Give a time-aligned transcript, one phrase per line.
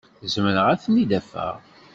[0.33, 1.55] Zemreɣ ad ten-id-afeɣ.